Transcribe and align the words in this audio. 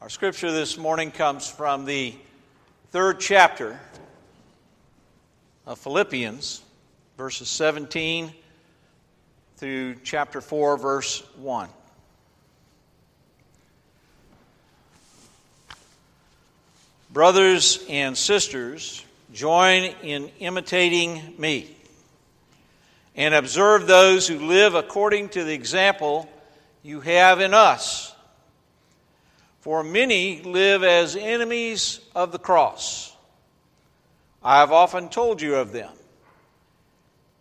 Our 0.00 0.08
scripture 0.08 0.52
this 0.52 0.78
morning 0.78 1.10
comes 1.10 1.50
from 1.50 1.84
the 1.84 2.14
third 2.92 3.18
chapter 3.18 3.80
of 5.66 5.80
Philippians, 5.80 6.62
verses 7.16 7.48
17 7.48 8.32
through 9.56 9.96
chapter 10.04 10.40
4, 10.40 10.76
verse 10.76 11.24
1. 11.38 11.68
Brothers 17.10 17.84
and 17.88 18.16
sisters, 18.16 19.04
join 19.32 19.82
in 20.04 20.30
imitating 20.38 21.34
me 21.38 21.74
and 23.16 23.34
observe 23.34 23.88
those 23.88 24.28
who 24.28 24.46
live 24.46 24.76
according 24.76 25.30
to 25.30 25.42
the 25.42 25.54
example 25.54 26.28
you 26.84 27.00
have 27.00 27.40
in 27.40 27.52
us. 27.52 28.14
For 29.60 29.82
many 29.82 30.42
live 30.42 30.82
as 30.82 31.16
enemies 31.16 32.00
of 32.14 32.32
the 32.32 32.38
cross. 32.38 33.14
I 34.42 34.60
have 34.60 34.72
often 34.72 35.08
told 35.08 35.42
you 35.42 35.56
of 35.56 35.72
them. 35.72 35.92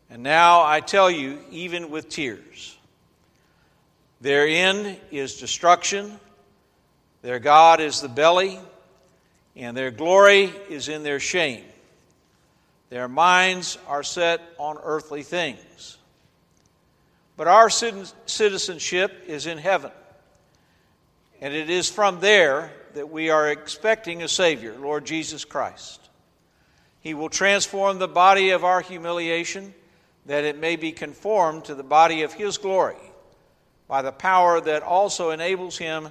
And 0.10 0.24
now 0.24 0.64
I 0.64 0.80
tell 0.80 1.12
you, 1.12 1.40
even 1.52 1.92
with 1.92 2.10
tears. 2.10 2.78
Their 4.22 4.48
end 4.48 4.98
is 5.12 5.40
destruction, 5.40 6.20
their 7.22 7.40
God 7.40 7.82
is 7.82 8.02
the 8.02 8.10
belly, 8.10 8.60
and 9.56 9.76
their 9.76 9.92
glory 9.92 10.52
is 10.70 10.88
in 10.90 11.04
their 11.04 11.20
shame. 11.20 11.64
Their 12.90 13.08
minds 13.08 13.78
are 13.88 14.04
set 14.04 14.42
on 14.58 14.78
earthly 14.82 15.24
things. 15.24 15.98
But 17.36 17.48
our 17.48 17.70
citizenship 17.70 19.26
is 19.28 19.46
in 19.46 19.58
heaven. 19.58 19.92
And 21.42 21.54
it 21.54 21.70
is 21.70 21.90
from 21.90 22.20
there 22.20 22.72
that 22.96 23.10
we 23.10 23.30
are 23.30 23.50
expecting 23.50 24.24
a 24.24 24.28
Savior, 24.28 24.76
Lord 24.78 25.06
Jesus 25.06 25.46
Christ. 25.46 26.10
He 27.02 27.14
will 27.14 27.30
transform 27.30 28.00
the 28.00 28.08
body 28.08 28.50
of 28.50 28.64
our 28.64 28.82
humiliation 28.82 29.74
that 30.26 30.44
it 30.44 30.60
may 30.60 30.76
be 30.76 30.92
conformed 30.92 31.66
to 31.66 31.76
the 31.76 31.84
body 31.84 32.24
of 32.24 32.34
His 32.34 32.58
glory 32.58 32.98
by 33.88 34.02
the 34.02 34.12
power 34.12 34.60
that 34.60 34.84
also 34.84 35.30
enables 35.30 35.78
Him 35.78 36.10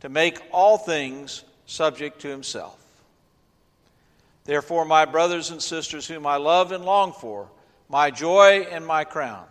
to 0.00 0.08
make 0.08 0.42
all 0.50 0.76
things 0.76 1.44
subject 1.66 2.20
to 2.20 2.28
Himself. 2.28 2.78
Therefore, 4.44 4.84
my 4.84 5.06
brothers 5.06 5.50
and 5.50 5.62
sisters, 5.62 6.06
whom 6.06 6.26
I 6.26 6.36
love 6.36 6.72
and 6.72 6.84
long 6.84 7.12
for, 7.12 7.48
my 7.88 8.10
joy 8.10 8.66
and 8.70 8.84
my 8.84 9.04
crown, 9.04 9.46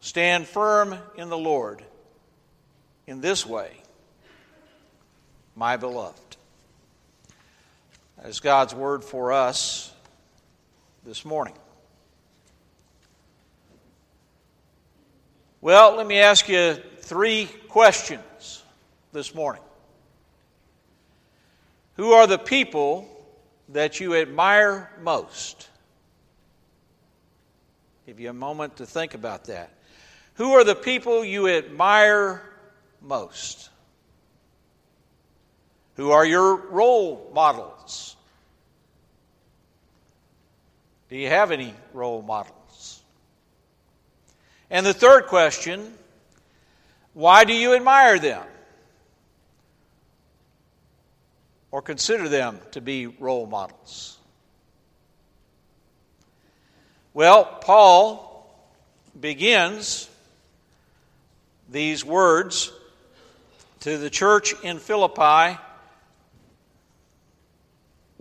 stand 0.00 0.46
firm 0.46 0.96
in 1.16 1.28
the 1.28 1.38
Lord 1.38 1.82
in 3.08 3.20
this 3.20 3.44
way 3.44 3.81
my 5.56 5.76
beloved. 5.76 6.36
That 8.16 8.28
is 8.28 8.40
God's 8.40 8.74
word 8.74 9.04
for 9.04 9.32
us 9.32 9.92
this 11.04 11.24
morning. 11.24 11.54
Well, 15.60 15.96
let 15.96 16.06
me 16.06 16.18
ask 16.18 16.48
you 16.48 16.74
three 17.00 17.46
questions 17.68 18.62
this 19.12 19.34
morning. 19.34 19.62
Who 21.96 22.12
are 22.12 22.26
the 22.26 22.38
people 22.38 23.08
that 23.68 24.00
you 24.00 24.16
admire 24.16 24.90
most? 25.00 25.68
Give 28.06 28.18
you 28.18 28.30
a 28.30 28.34
moment 28.34 28.76
to 28.78 28.86
think 28.86 29.14
about 29.14 29.44
that. 29.44 29.70
Who 30.34 30.52
are 30.52 30.64
the 30.64 30.74
people 30.74 31.24
you 31.24 31.48
admire 31.48 32.42
most? 33.00 33.68
Who 35.96 36.10
are 36.10 36.24
your 36.24 36.56
role 36.56 37.30
models? 37.34 38.16
Do 41.10 41.16
you 41.16 41.28
have 41.28 41.50
any 41.50 41.74
role 41.92 42.22
models? 42.22 43.02
And 44.70 44.86
the 44.86 44.94
third 44.94 45.26
question 45.26 45.92
why 47.14 47.44
do 47.44 47.52
you 47.52 47.74
admire 47.74 48.18
them? 48.18 48.42
Or 51.70 51.82
consider 51.82 52.28
them 52.28 52.58
to 52.72 52.80
be 52.80 53.06
role 53.06 53.46
models? 53.46 54.18
Well, 57.14 57.44
Paul 57.44 58.50
begins 59.18 60.08
these 61.70 62.04
words 62.04 62.72
to 63.80 63.98
the 63.98 64.08
church 64.08 64.54
in 64.62 64.78
Philippi 64.78 65.58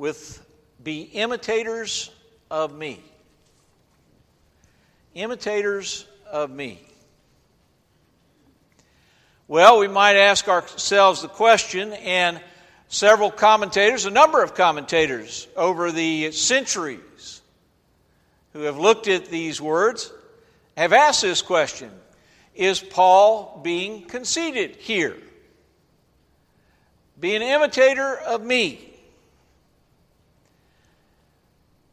with 0.02 0.44
be 0.84 1.02
imitators 1.02 2.10
of 2.50 2.76
me. 2.76 3.00
Imitators 5.14 6.08
of 6.26 6.50
me. 6.50 6.82
Well, 9.48 9.78
we 9.78 9.88
might 9.88 10.16
ask 10.16 10.48
ourselves 10.48 11.22
the 11.22 11.28
question, 11.28 11.94
and 11.94 12.42
several 12.88 13.30
commentators, 13.30 14.08
a 14.08 14.10
number 14.10 14.42
of 14.42 14.56
commentators 14.56 15.48
over 15.56 15.92
the 15.92 16.32
centuries 16.32 17.44
who 18.54 18.62
have 18.62 18.80
looked 18.80 19.08
at 19.08 19.28
these 19.28 19.62
words, 19.62 20.12
have 20.78 20.94
asked 20.94 21.22
this 21.22 21.44
question 21.44 21.92
Is 22.56 22.80
Paul 22.80 23.62
being 23.64 24.06
conceited 24.06 24.78
here? 24.78 25.18
Be 27.20 27.36
an 27.36 27.44
imitator 27.44 28.18
of 28.18 28.44
me. 28.44 28.91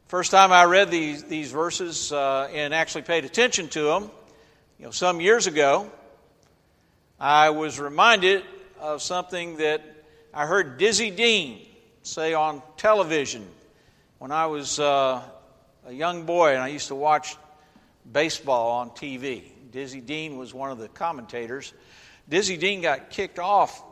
First 0.08 0.30
time 0.30 0.52
I 0.52 0.64
read 0.64 0.90
these, 0.90 1.24
these 1.24 1.52
verses 1.52 2.12
uh, 2.12 2.48
and 2.50 2.72
actually 2.72 3.02
paid 3.02 3.26
attention 3.26 3.68
to 3.68 3.82
them, 3.82 4.10
you 4.78 4.86
know, 4.86 4.90
some 4.90 5.20
years 5.20 5.46
ago, 5.46 5.90
I 7.20 7.50
was 7.50 7.78
reminded 7.78 8.42
of 8.80 9.02
something 9.02 9.58
that 9.58 9.82
I 10.32 10.46
heard 10.46 10.78
Dizzy 10.78 11.10
Dean 11.10 11.60
say 12.04 12.32
on 12.32 12.62
television 12.78 13.46
when 14.16 14.32
I 14.32 14.46
was 14.46 14.80
uh, 14.80 15.20
a 15.86 15.92
young 15.92 16.24
boy 16.24 16.54
and 16.54 16.62
I 16.62 16.68
used 16.68 16.88
to 16.88 16.94
watch 16.94 17.36
baseball 18.10 18.78
on 18.78 18.88
TV. 18.92 19.42
Dizzy 19.72 20.00
Dean 20.00 20.38
was 20.38 20.54
one 20.54 20.70
of 20.70 20.78
the 20.78 20.88
commentators. 20.88 21.74
Dizzy 22.30 22.56
Dean 22.56 22.80
got 22.80 23.10
kicked 23.10 23.38
off 23.38 23.82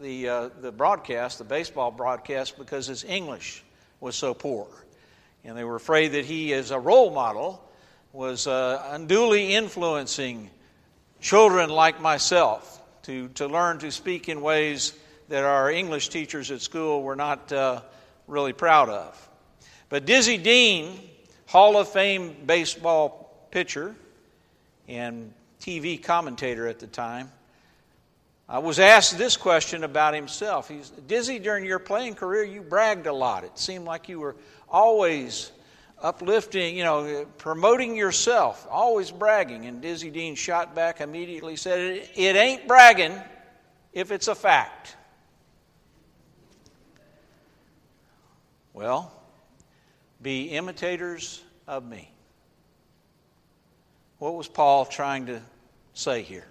the, 0.00 0.28
uh, 0.28 0.50
the 0.60 0.70
broadcast, 0.70 1.38
the 1.38 1.44
baseball 1.44 1.90
broadcast, 1.90 2.58
because 2.58 2.86
his 2.86 3.02
English 3.02 3.64
was 3.98 4.14
so 4.14 4.34
poor 4.34 4.68
and 5.44 5.56
they 5.56 5.64
were 5.64 5.76
afraid 5.76 6.12
that 6.12 6.24
he, 6.24 6.54
as 6.54 6.70
a 6.70 6.78
role 6.78 7.10
model, 7.10 7.62
was 8.12 8.46
uh, 8.46 8.82
unduly 8.90 9.54
influencing 9.54 10.50
children 11.20 11.68
like 11.70 12.00
myself 12.00 12.80
to, 13.02 13.28
to 13.30 13.46
learn 13.46 13.78
to 13.78 13.90
speak 13.90 14.28
in 14.28 14.40
ways 14.40 14.94
that 15.28 15.44
our 15.44 15.70
English 15.70 16.08
teachers 16.08 16.50
at 16.50 16.60
school 16.60 17.02
were 17.02 17.16
not 17.16 17.52
uh, 17.52 17.80
really 18.26 18.52
proud 18.52 18.88
of. 18.88 19.28
But 19.88 20.06
Dizzy 20.06 20.38
Dean, 20.38 20.98
Hall 21.46 21.76
of 21.76 21.88
Fame 21.88 22.36
baseball 22.46 23.46
pitcher 23.50 23.94
and 24.88 25.32
TV 25.60 26.02
commentator 26.02 26.66
at 26.66 26.78
the 26.78 26.86
time, 26.86 27.30
I 28.48 28.58
was 28.58 28.78
asked 28.78 29.16
this 29.16 29.38
question 29.38 29.84
about 29.84 30.12
himself. 30.14 30.68
He's 30.68 30.90
Dizzy, 30.90 31.38
during 31.38 31.64
your 31.64 31.78
playing 31.78 32.14
career, 32.14 32.44
you 32.44 32.60
bragged 32.60 33.06
a 33.06 33.12
lot. 33.12 33.44
It 33.44 33.58
seemed 33.58 33.86
like 33.86 34.08
you 34.08 34.20
were 34.20 34.36
always 34.68 35.50
uplifting, 36.00 36.76
you 36.76 36.84
know, 36.84 37.26
promoting 37.38 37.96
yourself, 37.96 38.66
always 38.70 39.10
bragging. 39.10 39.66
And 39.66 39.80
Dizzy 39.80 40.10
Dean 40.10 40.34
shot 40.34 40.74
back 40.74 41.00
immediately, 41.00 41.56
said, 41.56 42.08
It, 42.14 42.36
ain't 42.36 42.68
bragging 42.68 43.18
if 43.92 44.12
it's 44.12 44.28
a 44.28 44.34
fact. 44.34 44.96
Well, 48.74 49.12
be 50.20 50.50
imitators 50.50 51.42
of 51.66 51.84
me. 51.84 52.10
What 54.18 54.34
was 54.34 54.48
Paul 54.48 54.84
trying 54.84 55.26
to 55.26 55.40
say 55.94 56.22
here? 56.22 56.46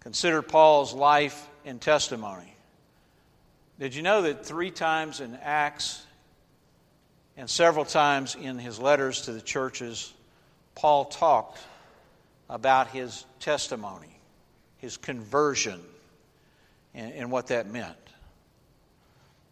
Consider 0.00 0.42
Paul's 0.42 0.94
life 0.94 1.48
and 1.64 1.80
testimony. 1.80 2.53
Did 3.78 3.94
you 3.96 4.02
know 4.02 4.22
that 4.22 4.46
three 4.46 4.70
times 4.70 5.20
in 5.20 5.36
Acts 5.42 6.04
and 7.36 7.50
several 7.50 7.84
times 7.84 8.36
in 8.36 8.58
his 8.58 8.78
letters 8.78 9.22
to 9.22 9.32
the 9.32 9.40
churches, 9.40 10.12
Paul 10.76 11.06
talked 11.06 11.58
about 12.48 12.88
his 12.88 13.24
testimony, 13.40 14.16
his 14.78 14.96
conversion, 14.96 15.80
and, 16.94 17.12
and 17.14 17.30
what 17.32 17.48
that 17.48 17.68
meant? 17.68 17.96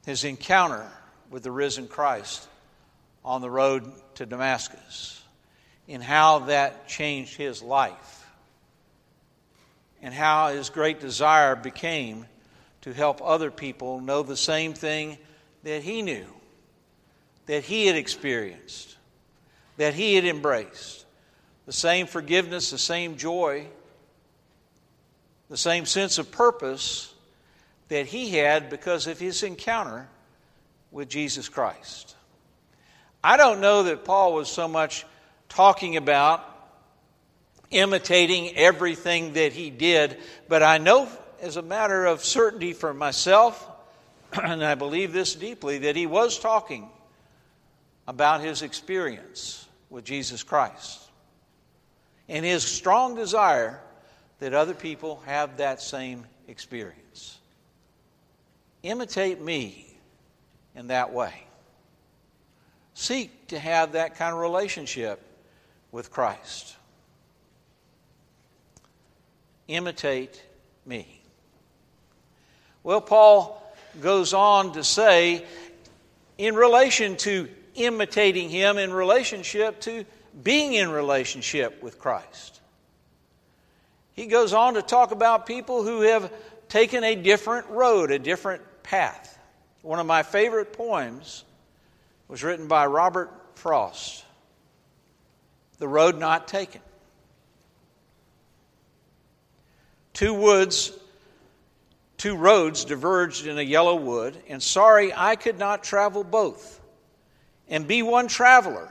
His 0.07 0.23
encounter 0.23 0.89
with 1.29 1.43
the 1.43 1.51
risen 1.51 1.89
Christ 1.89 2.47
on 3.25 3.41
the 3.41 3.51
road 3.51 3.91
to 4.15 4.27
Damascus, 4.27 5.21
and 5.89 6.03
how 6.03 6.41
that 6.41 6.87
changed 6.87 7.37
his 7.37 7.61
life, 7.61 8.31
and 10.01 10.15
how 10.15 10.51
his 10.51 10.71
great 10.71 11.01
desire 11.01 11.57
became 11.57 12.27
to 12.83 12.93
help 12.93 13.21
other 13.23 13.51
people 13.51 14.01
know 14.01 14.23
the 14.23 14.37
same 14.37 14.75
thing 14.75 15.19
that 15.63 15.83
he 15.83 16.03
knew, 16.03 16.27
that 17.47 17.65
he 17.65 17.87
had 17.87 17.97
experienced, 17.97 18.97
that 19.77 19.95
he 19.95 20.15
had 20.15 20.25
embraced. 20.25 21.07
The 21.67 21.73
same 21.73 22.07
forgiveness, 22.07 22.71
the 22.71 22.79
same 22.79 23.17
joy, 23.17 23.67
the 25.49 25.57
same 25.57 25.87
sense 25.87 26.19
of 26.19 26.31
purpose 26.33 27.15
that 27.89 28.07
he 28.07 28.31
had 28.31 28.69
because 28.69 29.07
of 29.07 29.19
his 29.19 29.43
encounter 29.43 30.09
with 30.91 31.09
Jesus 31.09 31.49
Christ. 31.49 32.17
I 33.23 33.37
don't 33.37 33.61
know 33.61 33.85
that 33.85 34.05
Paul 34.05 34.35
was 34.35 34.51
so 34.51 34.67
much 34.67 35.07
talking 35.49 35.97
about 35.97 36.45
imitating 37.71 38.57
everything 38.57 39.35
that 39.35 39.53
he 39.53 39.71
did, 39.71 40.19
but 40.49 40.63
I 40.63 40.79
know 40.79 41.09
as 41.43 41.57
a 41.57 41.63
matter 41.63 42.07
of 42.07 42.25
certainty 42.25 42.73
for 42.73 42.95
myself, 42.95 43.69
and 44.43 44.65
I 44.65 44.77
believe 44.77 45.13
this 45.13 45.35
deeply, 45.35 45.79
that 45.79 45.97
he 45.97 46.07
was 46.07 46.39
talking 46.39 46.89
about 48.07 48.41
his 48.41 48.63
experience 48.63 49.67
with 49.91 50.05
Jesus 50.05 50.43
Christ 50.43 51.01
and 52.29 52.45
his 52.45 52.63
strong 52.63 53.17
desire 53.17 53.81
that 54.39 54.55
other 54.55 54.75
people 54.75 55.23
have 55.27 55.59
that 55.59 55.83
same 55.83 56.25
experience. 56.49 57.39
Imitate 58.83 59.41
me 59.41 59.95
in 60.75 60.87
that 60.89 61.13
way. 61.13 61.33
Seek 62.95 63.49
to 63.49 63.59
have 63.59 63.93
that 63.93 64.17
kind 64.17 64.33
of 64.33 64.41
relationship 64.41 65.21
with 65.91 66.11
Christ. 66.11 66.77
Imitate 69.69 70.43
me. 70.87 71.22
Well, 72.85 73.01
Paul 73.01 73.63
goes 74.01 74.35
on 74.35 74.73
to 74.73 74.85
say, 74.85 75.45
in 76.39 76.55
relation 76.55 77.17
to 77.19 77.49
imitating 77.75 78.49
him, 78.49 78.79
in 78.79 78.93
relationship 78.93 79.81
to 79.83 80.05
being 80.43 80.73
in 80.73 80.91
relationship 80.91 81.83
with 81.83 81.99
Christ. 81.99 82.61
He 84.15 84.27
goes 84.27 84.53
on 84.53 84.75
to 84.75 84.83
talk 84.83 85.13
about 85.13 85.47
people 85.47 85.83
who 85.85 86.03
have 86.03 86.33
taken 86.69 87.05
a 87.05 87.15
different 87.15 87.69
road, 87.69 88.11
a 88.11 88.19
different 88.19 88.63
path. 88.83 89.39
One 89.83 89.99
of 89.99 90.07
my 90.07 90.23
favorite 90.23 90.73
poems 90.73 91.45
was 92.29 92.43
written 92.43 92.67
by 92.67 92.87
Robert 92.87 93.31
Frost 93.55 94.25
The 95.79 95.89
Road 95.89 96.19
Not 96.19 96.49
Taken. 96.49 96.81
Two 100.13 100.35
woods, 100.35 100.93
two 102.23 102.37
roads 102.37 102.85
diverged 102.85 103.49
in 103.49 103.59
a 103.59 103.63
yellow 103.63 103.97
wood, 103.97 104.41
and 104.49 104.63
sorry 104.63 105.13
I 105.13 105.35
could 105.35 105.59
not 105.59 105.83
travel 105.83 106.23
both 106.23 106.81
and 107.67 107.89
be 107.89 108.01
one 108.01 108.29
traveler. 108.29 108.89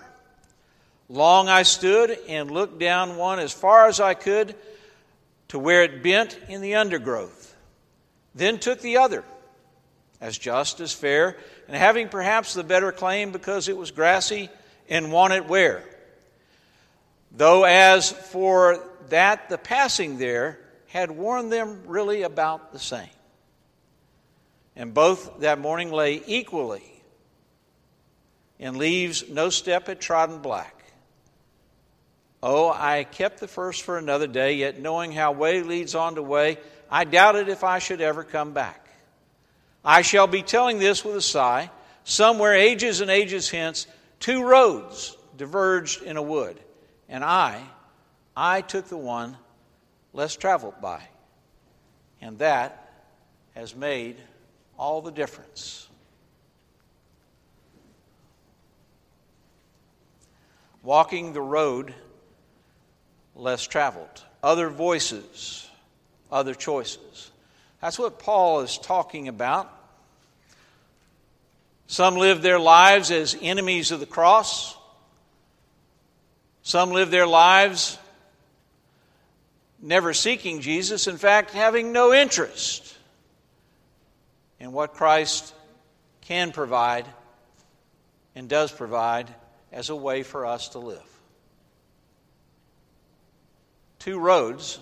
Long 1.08 1.48
I 1.48 1.64
stood 1.64 2.18
and 2.28 2.52
looked 2.52 2.78
down 2.78 3.16
one 3.16 3.40
as 3.40 3.54
far 3.54 3.88
as 3.88 4.02
I 4.02 4.16
could 4.16 4.54
to 5.48 5.60
where 5.60 5.84
it 5.84 6.04
bent 6.04 6.38
in 6.50 6.60
the 6.60 6.76
undergrowth, 6.76 7.56
then 8.36 8.60
took 8.60 8.82
the 8.82 8.98
other 8.98 9.24
as 10.20 10.38
just 10.38 10.82
as 10.82 10.92
fair, 10.92 11.38
and 11.70 11.78
having 11.78 12.10
perhaps 12.10 12.54
the 12.54 12.66
better 12.66 12.92
claim 12.92 13.32
because 13.32 13.70
it 13.70 13.78
was 13.78 13.92
grassy 13.92 14.50
and 14.90 15.10
wanted 15.10 15.48
wear. 15.48 15.86
Though 17.32 17.64
as 17.64 18.12
for 18.12 18.86
that, 19.08 19.48
the 19.48 19.58
passing 19.58 20.18
there 20.18 20.60
had 20.88 21.12
worn 21.12 21.48
them 21.48 21.84
really 21.86 22.24
about 22.24 22.74
the 22.74 22.80
same. 22.80 23.08
And 24.82 24.96
both 24.96 25.42
that 25.42 25.60
morning 25.60 25.92
lay 25.92 26.24
equally 26.26 26.82
in 28.58 28.80
leaves 28.80 29.30
no 29.30 29.52
step 29.52 29.86
had 29.86 30.02
trodden 30.02 30.40
black. 30.40 30.74
Oh, 32.42 32.72
I 32.72 33.04
kept 33.04 33.40
the 33.40 33.48
first 33.48 33.84
for 33.84 34.00
another 34.00 34.26
day, 34.26 34.56
yet 34.56 34.80
knowing 34.80 35.12
how 35.12 35.34
way 35.34 35.62
leads 35.62 35.94
on 35.94 36.16
to 36.16 36.24
way, 36.24 36.58
I 36.90 37.04
doubted 37.04 37.48
if 37.48 37.64
I 37.64 37.78
should 37.78 38.02
ever 38.02 38.24
come 38.24 38.54
back. 38.54 38.88
I 39.86 40.02
shall 40.02 40.26
be 40.26 40.42
telling 40.42 40.80
this 40.80 41.06
with 41.06 41.16
a 41.16 41.22
sigh. 41.22 41.70
Somewhere, 42.04 42.56
ages 42.56 43.02
and 43.02 43.12
ages 43.12 43.52
hence, 43.52 43.86
two 44.20 44.44
roads 44.44 45.16
diverged 45.38 46.02
in 46.02 46.18
a 46.18 46.24
wood, 46.24 46.60
and 47.08 47.24
I, 47.24 47.62
I 48.36 48.62
took 48.62 48.88
the 48.88 48.98
one 48.98 49.38
less 50.12 50.36
traveled 50.36 50.82
by. 50.82 51.04
And 52.20 52.40
that 52.40 52.92
has 53.54 53.76
made 53.76 54.18
all 54.82 55.04
the 55.04 55.12
difference. 55.12 55.88
Walking 60.82 61.34
the 61.34 61.42
road 61.42 61.94
less 63.36 63.68
traveled, 63.68 64.24
other 64.42 64.70
voices, 64.70 65.70
other 66.32 66.56
choices. 66.56 67.30
That's 67.80 68.00
what 68.00 68.18
Paul 68.18 68.62
is 68.62 68.80
talking 68.80 69.28
about. 69.28 69.72
Some 71.86 72.16
live 72.16 72.42
their 72.42 72.60
lives 72.60 73.12
as 73.12 73.38
enemies 73.40 73.92
of 73.92 74.00
the 74.00 74.08
cross. 74.08 74.76
Some 76.64 76.90
live 76.90 77.12
their 77.12 77.28
lives 77.28 78.00
never 79.80 80.16
seeking 80.16 80.62
Jesus, 80.62 81.06
in 81.06 81.18
fact, 81.18 81.52
having 81.52 81.92
no 81.92 82.14
interest 82.14 82.98
in 84.62 84.72
what 84.72 84.94
Christ 84.94 85.56
can 86.22 86.52
provide 86.52 87.08
and 88.36 88.48
does 88.48 88.72
provide 88.72 89.28
as 89.72 89.90
a 89.90 89.96
way 89.96 90.22
for 90.22 90.46
us 90.46 90.70
to 90.70 90.80
live. 90.80 91.02
Two 93.98 94.20
roads 94.20 94.78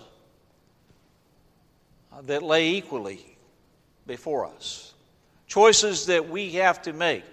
that 2.24 2.42
lay 2.42 2.72
equally 2.72 3.24
before 4.06 4.44
us, 4.44 4.92
choices 5.46 6.06
that 6.06 6.28
we 6.28 6.50
have 6.52 6.82
to 6.82 6.92
make. 6.92 7.24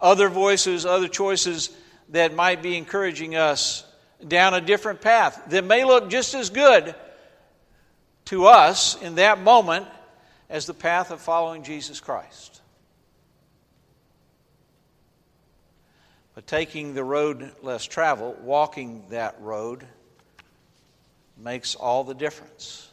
Other 0.00 0.28
voices, 0.28 0.86
other 0.86 1.08
choices 1.08 1.70
that 2.08 2.34
might 2.34 2.62
be 2.62 2.76
encouraging 2.76 3.36
us 3.36 3.84
down 4.26 4.54
a 4.54 4.60
different 4.60 5.00
path 5.00 5.40
that 5.50 5.64
may 5.64 5.84
look 5.84 6.10
just 6.10 6.34
as 6.34 6.50
good 6.50 6.96
to 8.28 8.46
us 8.46 9.00
in 9.00 9.16
that 9.16 9.40
moment 9.40 9.86
as 10.48 10.66
the 10.66 10.74
path 10.74 11.10
of 11.10 11.20
following 11.20 11.62
Jesus 11.62 12.00
Christ. 12.00 12.60
But 16.34 16.46
taking 16.46 16.94
the 16.94 17.02
road 17.02 17.50
less 17.62 17.84
traveled, 17.84 18.42
walking 18.42 19.04
that 19.10 19.36
road, 19.40 19.84
makes 21.36 21.74
all 21.74 22.04
the 22.04 22.14
difference. 22.14 22.88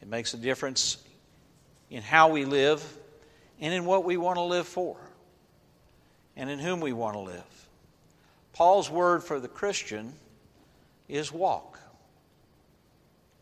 It 0.00 0.08
makes 0.08 0.34
a 0.34 0.36
difference 0.36 0.98
in 1.88 2.02
how 2.02 2.30
we 2.30 2.44
live 2.44 2.84
and 3.60 3.72
in 3.72 3.84
what 3.84 4.04
we 4.04 4.16
want 4.16 4.36
to 4.36 4.42
live 4.42 4.66
for 4.66 4.96
and 6.36 6.50
in 6.50 6.58
whom 6.58 6.80
we 6.80 6.92
want 6.92 7.14
to 7.14 7.20
live. 7.20 7.68
Paul's 8.52 8.90
word 8.90 9.22
for 9.22 9.38
the 9.38 9.48
Christian 9.48 10.12
is 11.08 11.30
walk, 11.30 11.78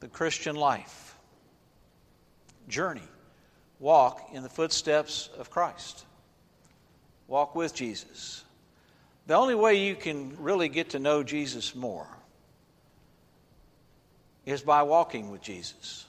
the 0.00 0.08
Christian 0.08 0.56
life, 0.56 1.16
journey. 2.68 3.02
Walk 3.78 4.30
in 4.32 4.42
the 4.42 4.48
footsteps 4.48 5.30
of 5.38 5.50
Christ. 5.50 6.04
Walk 7.28 7.54
with 7.54 7.74
Jesus. 7.74 8.44
The 9.26 9.34
only 9.34 9.54
way 9.54 9.86
you 9.86 9.94
can 9.94 10.36
really 10.38 10.68
get 10.68 10.90
to 10.90 10.98
know 10.98 11.22
Jesus 11.22 11.74
more 11.74 12.08
is 14.44 14.62
by 14.62 14.82
walking 14.82 15.30
with 15.30 15.40
Jesus, 15.40 16.06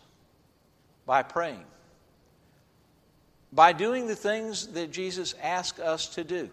by 1.06 1.22
praying, 1.22 1.64
by 3.54 3.74
doing 3.74 4.08
the 4.08 4.16
things 4.16 4.68
that 4.68 4.92
Jesus 4.92 5.36
asked 5.42 5.80
us 5.80 6.08
to 6.16 6.24
do. 6.24 6.50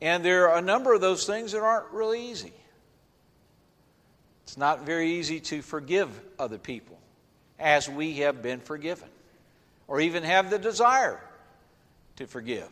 And 0.00 0.24
there 0.24 0.48
are 0.50 0.58
a 0.58 0.62
number 0.62 0.92
of 0.92 1.00
those 1.00 1.26
things 1.26 1.52
that 1.52 1.62
aren't 1.62 1.90
really 1.92 2.30
easy. 2.30 2.52
It's 4.48 4.56
not 4.56 4.86
very 4.86 5.10
easy 5.18 5.40
to 5.40 5.60
forgive 5.60 6.08
other 6.38 6.56
people 6.56 6.98
as 7.58 7.86
we 7.86 8.14
have 8.20 8.40
been 8.40 8.60
forgiven, 8.60 9.10
or 9.86 10.00
even 10.00 10.22
have 10.22 10.48
the 10.48 10.58
desire 10.58 11.20
to 12.16 12.26
forgive. 12.26 12.70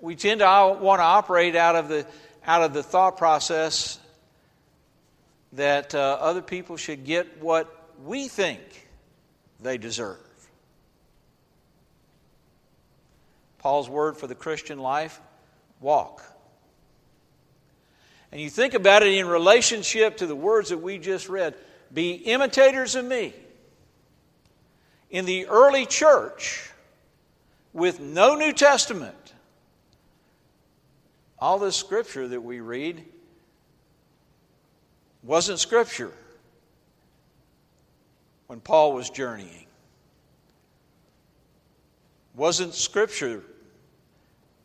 We 0.00 0.14
tend 0.14 0.38
to 0.38 0.78
want 0.80 1.00
to 1.00 1.04
operate 1.04 1.56
out 1.56 1.74
of 1.74 1.88
the, 1.88 2.06
out 2.46 2.62
of 2.62 2.72
the 2.72 2.84
thought 2.84 3.16
process 3.16 3.98
that 5.54 5.96
uh, 5.96 6.18
other 6.20 6.42
people 6.42 6.76
should 6.76 7.04
get 7.04 7.42
what 7.42 7.90
we 8.04 8.28
think 8.28 8.60
they 9.60 9.78
deserve. 9.78 10.20
Paul's 13.58 13.88
word 13.88 14.16
for 14.16 14.28
the 14.28 14.36
Christian 14.36 14.78
life 14.78 15.20
walk. 15.80 16.22
And 18.34 18.42
you 18.42 18.50
think 18.50 18.74
about 18.74 19.04
it 19.04 19.14
in 19.14 19.28
relationship 19.28 20.16
to 20.16 20.26
the 20.26 20.34
words 20.34 20.70
that 20.70 20.78
we 20.78 20.98
just 20.98 21.28
read 21.28 21.54
be 21.92 22.14
imitators 22.14 22.96
of 22.96 23.04
me. 23.04 23.32
In 25.08 25.24
the 25.24 25.46
early 25.46 25.86
church, 25.86 26.68
with 27.72 28.00
no 28.00 28.34
New 28.34 28.52
Testament, 28.52 29.14
all 31.38 31.60
this 31.60 31.76
scripture 31.76 32.26
that 32.26 32.40
we 32.40 32.58
read 32.58 33.04
wasn't 35.22 35.60
scripture 35.60 36.10
when 38.48 38.58
Paul 38.58 38.94
was 38.94 39.10
journeying. 39.10 39.66
Wasn't 42.34 42.74
scripture 42.74 43.44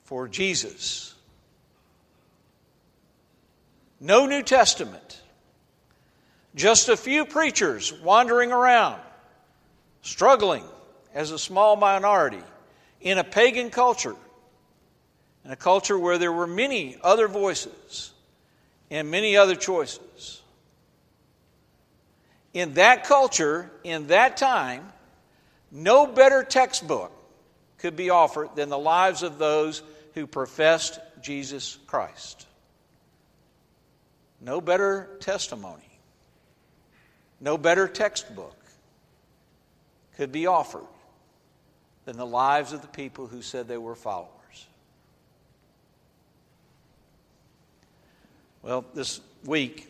for 0.05 0.27
Jesus. 0.27 1.13
No 4.00 4.25
New 4.25 4.44
Testament. 4.44 5.22
Just 6.56 6.89
a 6.89 6.98
few 6.98 7.25
preachers 7.25 7.94
wandering 7.94 8.51
around, 8.51 9.00
struggling 10.01 10.63
as 11.13 11.32
a 11.32 11.39
small 11.39 11.75
minority 11.75 12.41
in 13.01 13.18
a 13.18 13.24
pagan 13.24 13.70
culture, 13.70 14.15
in 15.46 15.51
a 15.51 15.56
culture 15.56 15.98
where 15.98 16.18
there 16.18 16.32
were 16.32 16.48
many 16.48 16.98
other 17.03 17.27
voices 17.27 18.12
and 18.89 19.12
many 19.12 19.38
other 19.38 19.56
choices. 19.56 20.41
In 22.53 22.74
that 22.74 23.03
culture, 23.03 23.70
in 23.84 24.08
that 24.08 24.38
time, 24.38 24.91
no 25.72 26.08
better 26.08 26.44
textbook 26.44 27.12
could 27.77 27.96
be 27.96 28.10
offered 28.10 28.50
than 28.56 28.70
the 28.70 28.77
lives 28.77 29.22
of 29.24 29.38
those 29.38 29.84
who 30.15 30.25
professed 30.25 31.00
Jesus 31.22 31.77
Christ. 31.86 32.48
No 34.41 34.62
better 34.62 35.10
testimony, 35.19 36.00
no 37.41 37.58
better 37.58 37.88
textbook 37.88 38.55
could 40.15 40.31
be 40.31 40.48
offered 40.48 40.88
than 42.05 42.17
the 42.17 42.25
lives 42.25 42.74
of 42.74 42.81
the 42.81 42.88
people 42.88 43.27
who 43.27 43.41
said 43.41 43.67
they 43.67 43.77
were 43.77 43.96
followers. 43.96 44.67
Well, 48.62 48.84
this 48.93 49.22
week, 49.46 49.88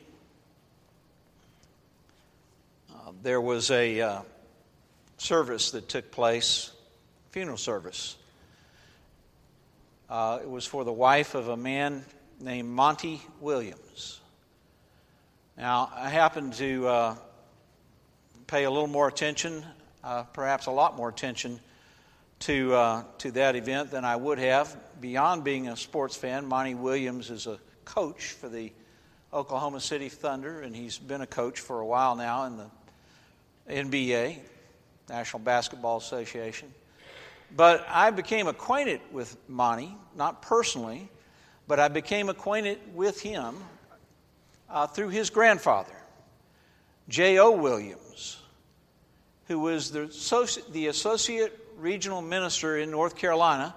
uh, 2.91 3.11
there 3.23 3.41
was 3.41 3.71
a 3.71 4.01
uh, 4.01 4.21
service 5.17 5.71
that 5.71 5.89
took 5.89 6.11
place, 6.11 6.71
funeral 7.31 7.57
service. 7.57 8.15
Uh, 10.09 10.39
it 10.41 10.49
was 10.49 10.65
for 10.65 10.83
the 10.83 10.93
wife 10.93 11.35
of 11.35 11.47
a 11.47 11.57
man 11.57 12.05
named 12.39 12.69
Monty 12.69 13.21
Williams. 13.41 14.18
Now, 15.59 15.91
I 15.93 16.07
happened 16.07 16.53
to 16.53 16.87
uh, 16.87 17.15
pay 18.47 18.63
a 18.63 18.71
little 18.71 18.87
more 18.87 19.09
attention, 19.09 19.65
uh, 20.05 20.23
perhaps 20.23 20.67
a 20.67 20.71
lot 20.71 20.95
more 20.95 21.09
attention, 21.09 21.59
to, 22.39 22.73
uh, 22.73 23.03
to 23.17 23.31
that 23.31 23.57
event 23.57 23.91
than 23.91 24.05
I 24.05 24.15
would 24.15 24.39
have. 24.39 24.73
Beyond 25.01 25.43
being 25.43 25.67
a 25.67 25.75
sports 25.75 26.15
fan, 26.15 26.45
Monty 26.45 26.75
Williams 26.75 27.29
is 27.29 27.45
a 27.45 27.59
coach 27.83 28.31
for 28.39 28.47
the 28.47 28.71
Oklahoma 29.33 29.81
City 29.81 30.07
Thunder, 30.07 30.61
and 30.61 30.73
he's 30.73 30.97
been 30.97 31.19
a 31.19 31.27
coach 31.27 31.59
for 31.59 31.81
a 31.81 31.85
while 31.85 32.15
now 32.15 32.45
in 32.45 32.55
the 32.55 32.69
NBA, 33.69 34.37
National 35.09 35.41
Basketball 35.41 35.97
Association. 35.97 36.73
But 37.53 37.85
I 37.89 38.11
became 38.11 38.47
acquainted 38.47 39.01
with 39.11 39.35
Monty, 39.49 39.93
not 40.15 40.41
personally, 40.41 41.09
but 41.67 41.81
I 41.81 41.89
became 41.89 42.29
acquainted 42.29 42.79
with 42.95 43.19
him 43.19 43.57
uh, 44.69 44.87
through 44.87 45.09
his 45.09 45.29
grandfather, 45.29 45.95
J.O. 47.07 47.51
Williams, 47.51 48.41
who 49.47 49.59
was 49.59 49.91
the, 49.91 50.63
the 50.71 50.87
associate 50.87 51.57
regional 51.77 52.21
minister 52.21 52.77
in 52.77 52.91
North 52.91 53.15
Carolina 53.15 53.73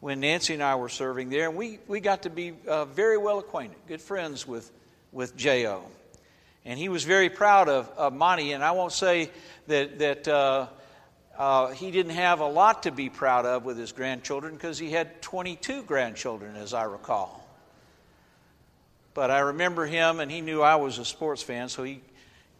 when 0.00 0.20
Nancy 0.20 0.54
and 0.54 0.62
I 0.62 0.76
were 0.76 0.88
serving 0.88 1.30
there, 1.30 1.48
and 1.48 1.56
we, 1.56 1.78
we 1.88 2.00
got 2.00 2.22
to 2.22 2.30
be 2.30 2.52
uh, 2.68 2.84
very 2.84 3.16
well 3.16 3.38
acquainted, 3.38 3.76
good 3.88 4.00
friends 4.00 4.46
with, 4.46 4.70
with 5.10 5.36
J.O. 5.36 5.82
And 6.64 6.78
he 6.78 6.88
was 6.88 7.04
very 7.04 7.30
proud 7.30 7.68
of, 7.68 7.88
of 7.96 8.12
Monty, 8.12 8.52
and 8.52 8.62
I 8.62 8.72
won't 8.72 8.92
say 8.92 9.30
that, 9.68 9.98
that 9.98 10.28
uh, 10.28 10.66
uh, 11.38 11.68
he 11.68 11.90
didn't 11.90 12.12
have 12.12 12.40
a 12.40 12.46
lot 12.46 12.84
to 12.84 12.92
be 12.92 13.08
proud 13.08 13.46
of 13.46 13.64
with 13.64 13.78
his 13.78 13.92
grandchildren 13.92 14.54
because 14.54 14.78
he 14.78 14.90
had 14.90 15.22
22 15.22 15.82
grandchildren, 15.84 16.56
as 16.56 16.74
I 16.74 16.84
recall. 16.84 17.45
But 19.16 19.30
I 19.30 19.38
remember 19.38 19.86
him, 19.86 20.20
and 20.20 20.30
he 20.30 20.42
knew 20.42 20.60
I 20.60 20.76
was 20.76 20.98
a 20.98 21.04
sports 21.06 21.42
fan, 21.42 21.70
so 21.70 21.82
he, 21.82 22.02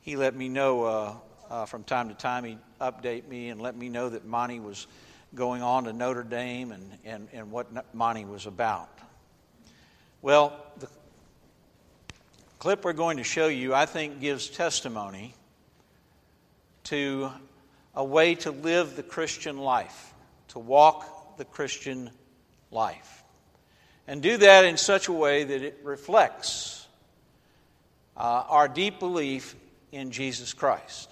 he 0.01 0.17
let 0.17 0.35
me 0.35 0.49
know 0.49 0.85
uh, 0.85 1.15
uh, 1.51 1.67
from 1.67 1.85
time 1.85 2.09
to 2.09 2.15
time. 2.15 2.45
He'd 2.45 2.59
update 2.81 3.29
me 3.29 3.51
and 3.51 3.61
let 3.61 3.77
me 3.77 3.91
know 3.91 4.09
that 4.09 4.25
Monty 4.25 4.59
was 4.59 4.87
going 5.35 5.61
on 5.61 5.85
to 5.85 5.93
Notre 5.93 6.23
Dame 6.23 6.73
and, 6.73 6.91
and, 7.05 7.29
and 7.35 7.51
what 7.51 7.95
Monty 7.95 8.25
was 8.25 8.47
about. 8.47 8.89
Well, 10.23 10.59
the 10.79 10.89
clip 12.59 12.87
we're 12.87 12.95
going 12.95 13.19
to 13.19 13.25
show 13.25 13.49
you, 13.49 13.75
I 13.75 13.85
think, 13.85 14.19
gives 14.19 14.49
testimony 14.49 15.35
to 16.85 17.33
a 17.95 18.03
way 18.03 18.35
to 18.37 18.51
live 18.51 18.97
the 18.97 19.03
Christian 19.03 19.59
life, 19.59 20.15
to 20.49 20.59
walk 20.59 21.37
the 21.37 21.45
Christian 21.45 22.11
life. 22.71 23.25
And 24.09 24.23
do 24.23 24.37
that 24.37 24.65
in 24.65 24.77
such 24.77 25.09
a 25.09 25.13
way 25.13 25.45
that 25.45 25.63
it 25.63 25.81
reflects 25.83 26.87
uh, 28.17 28.45
our 28.49 28.69
deep 28.69 29.01
belief 29.01 29.57
in 29.91 30.11
Jesus 30.11 30.53
Christ. 30.55 31.11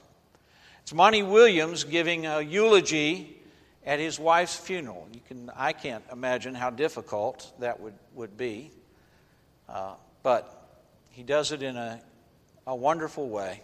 It's 0.82 0.94
Monty 0.94 1.22
Williams 1.22 1.84
giving 1.84 2.26
a 2.26 2.40
eulogy 2.40 3.36
at 3.84 3.98
his 3.98 4.18
wife's 4.18 4.56
funeral. 4.56 5.08
You 5.12 5.20
can, 5.26 5.50
I 5.56 5.72
can't 5.72 6.04
imagine 6.12 6.54
how 6.54 6.70
difficult 6.70 7.52
that 7.60 7.80
would, 7.80 7.94
would 8.14 8.36
be. 8.36 8.70
Uh, 9.68 9.94
but 10.22 10.82
he 11.10 11.22
does 11.22 11.52
it 11.52 11.62
in 11.62 11.76
a, 11.76 12.00
a 12.66 12.76
wonderful 12.76 13.28
way. 13.28 13.62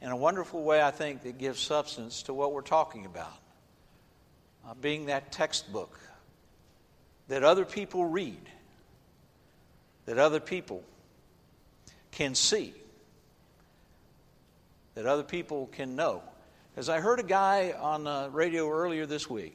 In 0.00 0.10
a 0.10 0.16
wonderful 0.16 0.62
way, 0.62 0.80
I 0.80 0.90
think, 0.90 1.22
that 1.22 1.38
gives 1.38 1.58
substance 1.58 2.22
to 2.24 2.34
what 2.34 2.52
we're 2.52 2.60
talking 2.60 3.06
about. 3.06 3.38
Uh, 4.66 4.74
being 4.80 5.06
that 5.06 5.32
textbook 5.32 5.98
that 7.28 7.44
other 7.44 7.64
people 7.64 8.04
read, 8.04 8.40
that 10.08 10.16
other 10.16 10.40
people 10.40 10.82
can 12.12 12.34
see, 12.34 12.72
that 14.94 15.04
other 15.04 15.22
people 15.22 15.68
can 15.72 15.96
know. 15.96 16.22
As 16.78 16.88
I 16.88 16.98
heard 16.98 17.20
a 17.20 17.22
guy 17.22 17.74
on 17.78 18.04
the 18.04 18.30
radio 18.32 18.70
earlier 18.70 19.04
this 19.04 19.28
week 19.28 19.54